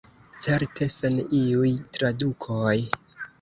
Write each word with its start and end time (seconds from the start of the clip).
Certe 0.45 0.87
sen 0.93 1.19
iuj 1.41 1.75
tradukoj. 1.99 2.75